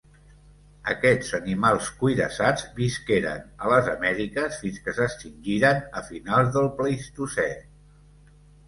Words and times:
Aquests 0.93 1.27
animals 1.39 1.89
cuirassats 1.99 2.65
visqueren 2.79 3.45
a 3.45 3.69
les 3.75 3.93
Amèriques 3.95 4.59
fins 4.65 4.83
que 4.87 4.97
s'extingiren 5.03 5.87
a 5.99 6.05
finals 6.11 6.53
del 6.59 6.73
Plistocè. 6.83 7.51